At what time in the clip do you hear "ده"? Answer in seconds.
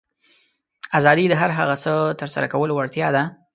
3.15-3.23